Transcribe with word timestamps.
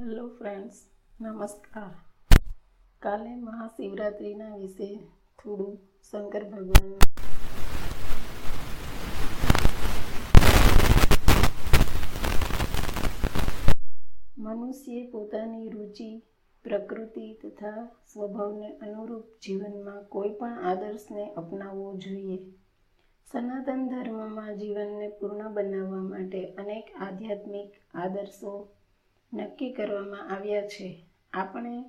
Hello 0.00 0.28
friends 0.28 0.76
નમસ્કાર 1.20 1.94
કાલે 2.98 3.36
મહાશિવરાત્રિના 3.36 4.56
વિશે 4.56 4.86
થોડું 5.38 5.74
શંકર 6.10 6.44
ભગવાન 6.44 6.94
મનુષ્યે 14.38 15.06
પોતાની 15.06 15.68
રુચિ, 15.68 16.22
પ્રકૃતિ 16.64 17.32
તથા 17.34 17.88
સ્વભાવને 18.12 18.76
અનુરૂપ 18.76 19.24
જીવનમાં 19.42 20.02
કોઈ 20.04 20.28
પણ 20.28 20.58
આદર્શને 20.64 21.30
અપનાવવો 21.34 21.96
જોઈએ. 21.96 22.38
સનાતન 23.32 23.88
ધર્મમાં 23.88 24.56
જીવનને 24.56 25.08
પૂર્ણ 25.08 25.54
બનાવવા 25.54 26.02
માટે 26.02 26.44
અનેક 26.54 26.84
આધ્યાત્મિક 27.00 27.72
આદર્શો 27.94 28.68
નક્કી 29.32 29.72
કરવામાં 29.72 30.30
આવ્યા 30.30 30.66
છે. 30.66 31.04
આપણે 31.32 31.84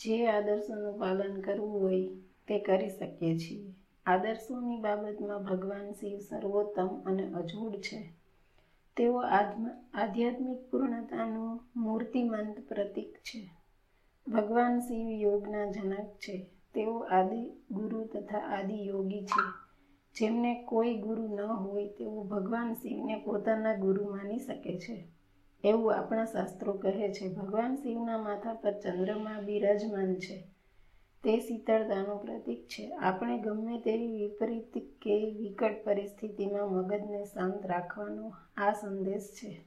જે 0.00 0.26
આદર્શોનું 0.26 0.98
પાલન 0.98 1.40
કરવું 1.40 1.80
હોય 1.80 2.08
તે 2.48 2.58
કરી 2.58 2.88
શકીએ 2.88 3.38
છીએ. 3.38 3.74
આદર્શોની 4.06 4.80
બાબતમાં 4.80 5.44
ભગવાન 5.44 5.92
શિવ 5.92 6.18
સર્વોત્તમ 6.18 6.88
અને 7.06 7.24
અજોડ 7.32 7.74
છે. 7.76 8.00
તેઓ 8.96 9.18
આધ્યાત્મિક 9.94 10.70
પૂર્ણતાનું 10.70 11.60
મૂર્તિમંત 11.76 12.60
પ્રતીક 12.68 13.14
છે. 13.14 13.50
ભગવાન 14.26 14.80
શિવ 14.80 15.08
યોગના 15.08 15.70
જનક 15.70 16.06
છે. 16.06 16.46
તેઓ 16.74 16.98
આદિ 16.98 17.42
ગુરુ 17.70 18.04
તથા 18.04 18.38
આદિ 18.38 18.86
યોગી 18.86 19.24
છે. 19.24 19.44
જેમને 20.16 20.64
કોઈ 20.64 20.94
ગુરુ 20.96 21.36
ન 21.36 21.40
હોય 21.40 21.88
તેઓ 21.88 22.22
ભગવાન 22.22 22.74
શિવને 22.74 23.16
પોતાના 23.16 23.74
ગુરુ 23.74 24.04
માની 24.10 24.38
શકે 24.38 24.78
છે. 24.78 25.17
એવું 25.64 25.94
આપણા 25.94 26.24
શાસ્ત્રો 26.24 26.72
કહે 26.72 27.12
છે, 27.12 27.34
ભગવાન 27.34 27.76
શિવના 27.76 28.18
માથા 28.18 28.54
પર 28.54 28.72
ચંદ્રમા 28.72 29.40
બિરાજમાન 29.40 30.14
છે. 30.14 30.48
તે 31.24 31.40
શીતળતાનું 31.40 32.22
પ્રતીક 32.22 32.68
છે. 32.68 32.96
આપણે 32.96 33.38
ગમે 33.38 33.80
તેવી 33.80 34.06
વિપરીત 34.06 34.78
કે 35.02 35.36
વિકટ 35.38 35.84
પરિસ્થિતિમાં 35.84 36.72
મગજને 36.72 37.24
શાંત 37.24 37.66
રાખવાનો 37.66 38.32
આ 38.56 38.72
સંદેશ 38.72 39.22
છે. 39.22 39.64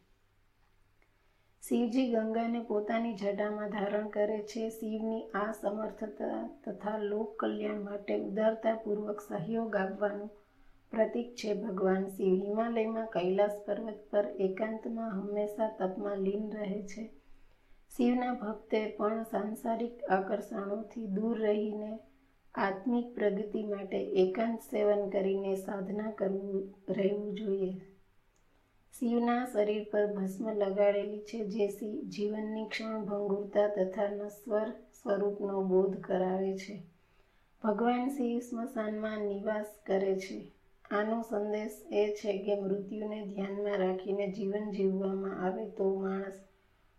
શિવજી 1.68 2.12
ગંગાને 2.12 2.60
પોતાની 2.60 3.14
જટામાં 3.14 3.70
ધારણ 3.70 4.08
કરે 4.08 4.42
છે. 4.42 4.70
શિવની 4.70 5.30
આ 5.30 5.52
સમર્થતા 5.52 6.50
તથા 6.66 6.98
લોક 6.98 7.40
કલ્યાણ 7.40 7.82
માટે 7.82 8.20
ઉદારતાપૂર્વક 8.20 9.22
સહયોગ 9.22 9.76
આપવાનું 9.76 10.30
પ્રતીક 10.92 11.36
છે 11.36 11.54
ભગવાન 11.54 12.08
શિવ. 12.08 12.34
હિમાલયમાં 12.44 13.06
કૈલાસ 13.06 13.62
પર્વત 13.66 14.00
પર 14.12 14.26
એકાંતમાં 14.40 15.12
હંમેશા 15.12 15.70
તપમાં 15.80 16.18
લીન 16.18 16.52
રહે 16.52 16.82
છે. 16.82 17.10
શિવના 17.98 18.34
ભક્તે 18.34 18.90
પણ 18.90 19.24
સાંસારિક 19.24 20.04
આકર્ષણોથી 20.04 21.06
દૂર 21.08 21.40
રહીને 21.40 22.00
આત્મિક 22.56 23.16
પ્રગતિ 23.16 23.64
માટે 23.64 23.98
એકાંત 23.98 24.60
સેવન 24.60 25.10
કરીને 25.10 25.56
સાધના 25.56 26.12
કરવું, 26.12 26.74
રહેવું 26.90 27.36
જોઈએ. 27.36 27.74
શિવના 29.00 29.46
શરીર 29.46 29.88
પર 29.92 30.06
ભસ્મ 30.06 30.52
લગાડેલી 30.52 31.20
છે 31.20 31.46
જે 31.46 31.68
જીવનની 32.02 32.66
ક્ષણભંગુરતા 32.66 33.68
તથા 33.68 34.08
નશ્વર 34.08 34.70
સ્વરૂપનો 34.70 35.62
બોધ 35.62 36.02
કરાવે 36.02 36.58
છે. 36.58 36.84
ભગવાન 37.64 38.08
શિવ 38.08 38.40
સ્મશાનમાં 38.40 39.20
નિવાસ 39.20 39.66
કરે 39.86 40.20
છે. 40.20 40.61
આનો 40.92 41.22
સંદેશ 41.22 41.72
એ 41.92 42.14
છે 42.14 42.38
કે 42.38 42.62
મૃત્યુને 42.62 43.26
ધ્યાનમાં 43.26 43.78
રાખીને 43.78 44.32
જીવન 44.32 44.72
જીવવામાં 44.72 45.46
આવે 45.46 45.70
તો 45.70 46.00
માણસ 46.00 46.34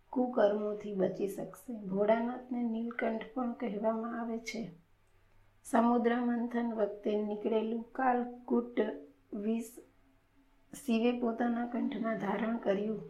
કુકર્મોથી 0.09 0.93
બચી 0.93 1.27
શકશે. 1.27 1.73
ભોળાનાથને 1.73 2.63
નીલકંઠ 2.63 3.21
પણ 3.33 3.53
કહેવામાં 3.53 4.21
આવે 4.21 4.37
છે. 4.37 4.71
સમુદ્ર 5.65 6.15
મંથન 6.15 6.73
વખતે 6.73 7.21
નીકળેલું 7.21 7.83
કાલકૂટ 7.91 8.79
વિષ 9.33 9.65
શિવે 10.85 11.19
પોતાના 11.19 11.65
કંઠમાં 11.65 12.17
ધારણ 12.17 12.57
કર્યું. 12.57 13.01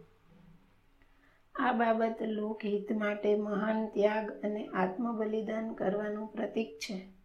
આ 1.54 1.72
બાબત 1.72 2.22
લોકહિત 2.22 2.92
માટે 2.92 3.36
મહાન 3.36 3.88
ત્યાગ 3.88 4.30
અને 4.30 4.66
આત્મબલિદાન 4.66 5.72
કરવાનું 5.72 6.26
પ્રતીક 6.26 6.78
છે. 6.78 7.23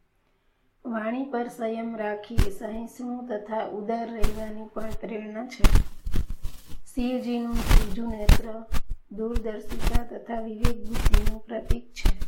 વાણી 0.85 1.23
પર 1.23 1.47
સંયમ 1.47 1.95
રાખી 1.95 2.38
સહિષ્ણુ 2.38 3.28
તથા 3.28 3.66
ઉદાર 3.66 4.09
રહેવાની 4.09 4.67
પણ 4.73 4.90
પ્રેરણા 5.01 5.45
છે. 5.45 5.63
શિવજીનું 6.85 7.53
ત્રીજું 7.53 8.09
નેત્ર 8.09 8.63
દૂરદર્શિતા 9.12 10.03
તથા 10.03 10.41
વિવેક 10.41 10.78
બુદ્ધિનું 10.88 11.45
પ્રતીક 11.45 11.85
છે. 11.94 12.19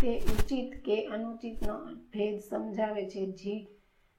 તે 0.00 0.20
ઉચિત 0.20 0.84
કે 0.84 1.06
અનુચિતનો 1.06 1.78
ભેદ 2.12 2.40
સમજાવે 2.40 3.10
છે. 3.10 3.26
જી, 3.32 3.68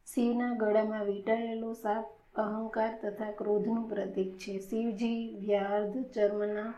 શિવના 0.05 0.53
ગળામાં 0.53 1.05
વીંટાયેલો 1.05 1.73
સાપ 1.73 2.05
અહંકાર 2.35 2.99
તથા 3.03 3.31
ક્રોધનું 3.31 3.89
પ્રતીક 3.89 4.37
છે. 4.37 4.59
શિવજી 4.59 5.35
વ્યાર્ધ 5.39 6.05
ચર્મના 6.05 6.73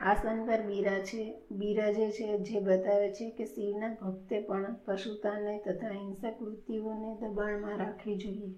આસન 0.00 0.46
પર 0.46 0.60
બિરાજે 0.60 1.40
બિરાજે 1.50 2.10
છે, 2.10 2.38
જે 2.38 2.60
બતાવે 2.60 3.12
છે 3.12 3.30
કે 3.30 3.44
શિવના 3.44 3.96
ભક્તે 4.02 4.40
પણ 4.40 4.76
પશુતાને 4.84 5.58
તથા 5.58 5.88
હિંસક 5.88 6.42
વૃત્તિઓને 6.42 7.16
દબાણમાં 7.20 7.78
રાખવી 7.78 8.16
જોઈએ. 8.16 8.54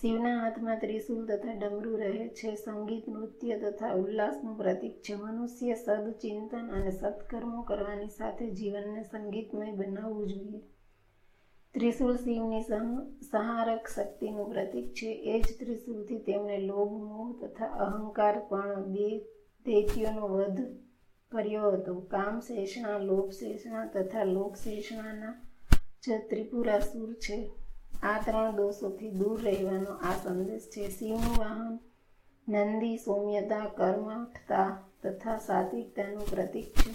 શિવના 0.00 0.40
હાથમાં 0.40 0.78
ત્રિશુલ 0.78 1.26
તથા 1.26 1.52
ડમરું 1.52 1.98
રહે 1.98 2.28
છે. 2.28 2.54
સંગીત, 2.54 3.08
નૃત્ય 3.08 3.58
તથા 3.58 3.92
ઉલ્લાસનું 3.92 4.58
પ્રતીક 4.58 5.02
છે. 5.02 5.14
મનુષ્ય 5.14 5.74
સદચિંતન 5.74 6.70
અને 6.70 6.90
સત્કર્મો 6.90 7.62
કરવાની 7.62 8.08
સાથે 8.08 8.50
જીવનને 8.50 9.02
સંગીતમય 9.02 9.72
બનાવવું 9.72 10.26
જોઈએ. 10.26 10.60
ત્રિશુલ 11.74 12.16
શિવની 12.16 12.62
સહારક 13.30 13.88
શક્તિનું 13.88 14.50
પ્રતીક 14.50 14.92
છે. 14.92 15.06
એ 15.06 15.40
જ 15.40 15.58
ત્રિશુલથી 15.58 16.18
તેમણે 16.18 16.58
લોભ, 16.58 16.92
મોહ 16.92 17.46
તથા 17.46 17.66
અહંકાર 17.66 18.38
પણ 18.38 18.84
બે 18.84 19.26
દૈત્યોનો 19.66 20.28
વધ 20.28 20.60
કર્યો 21.32 21.70
હતો. 21.70 22.00
કામ 22.00 22.40
શેષણા 22.40 22.98
લોભ 22.98 23.30
શેષણા 23.30 23.86
તથા 23.86 24.24
લોક 24.24 24.56
શેષણાના 24.56 25.34
જ 26.06 26.10
ત્રિપુરાસુર 26.28 27.14
છે. 27.14 27.50
આ 28.02 28.20
ત્રણ 28.24 28.56
દોષોથી 28.56 29.10
દૂર 29.10 29.42
રહેવાનો 29.42 29.92
આ 29.92 30.14
સંદેશ 30.24 30.62
છે. 30.62 30.88
શિવનું 30.88 31.36
વાહન, 31.38 31.78
નંદી, 32.48 32.96
સૌમ્યતા 32.96 33.64
કર્મઠતા 33.64 34.82
તથા 35.04 35.38
સાત્વિકતાનું 35.38 36.30
પ્રતીક 36.30 36.64
છે. 36.64 36.90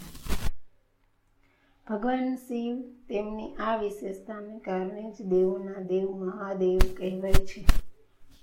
ભગવાન 1.90 2.36
શિવ 2.36 2.82
તેમની 3.10 3.56
આ 3.56 3.76
વિશેષતાને 3.76 4.60
કારણે 4.60 5.12
જ 5.12 5.22
દેવોના 5.22 5.82
દેવ 5.82 6.12
મહાદેવ 6.12 6.80
કહેવાય 6.98 7.34
છે. 7.34 7.66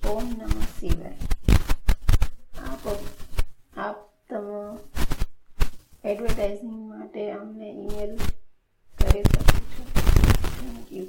ઓમ 0.09 0.25
નમઃ 0.25 0.67
શિવાય. 0.81 1.19
આપ 2.73 2.89
એડવર્ટાઇઝિંગ 6.19 6.79
માટે 6.91 7.25
અમને 7.33 7.69
ઈમેલ 7.73 8.13
કરી 8.99 9.25
શકો 9.25 9.41
છો. 9.47 9.83
Thank 10.57 10.89
you 10.97 11.07